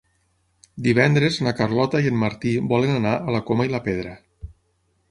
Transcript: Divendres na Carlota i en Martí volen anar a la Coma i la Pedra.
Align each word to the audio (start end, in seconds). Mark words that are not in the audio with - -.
Divendres 0.87 1.37
na 1.47 1.53
Carlota 1.59 2.01
i 2.07 2.09
en 2.13 2.17
Martí 2.25 2.55
volen 2.73 2.99
anar 3.03 3.13
a 3.21 3.39
la 3.39 3.45
Coma 3.53 3.71
i 3.71 3.73
la 3.77 3.85
Pedra. 3.91 4.21